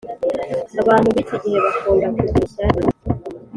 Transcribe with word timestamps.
Abantu 0.81 1.07
biki 1.15 1.33
igihe 1.37 1.57
bakunda 1.65 2.05
kugira 2.15 2.39
ishyari 2.47 2.81